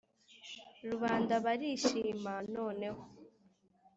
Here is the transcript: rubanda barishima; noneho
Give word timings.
rubanda 0.91 1.33
barishima; 1.45 2.33
noneho 2.53 3.03